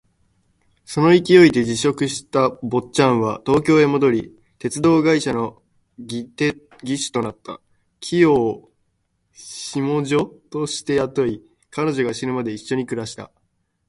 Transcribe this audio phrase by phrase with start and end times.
[0.83, 5.61] その勢いで辞職した坊っちゃんは東京へ戻り、鉄道会社の
[5.99, 6.53] 技手
[7.11, 7.61] となった。
[7.99, 8.71] 清を
[9.31, 13.29] 下女として雇い、彼女が死ぬまで一緒に暮らした。